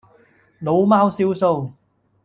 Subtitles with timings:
[0.57, 1.73] 老貓燒鬚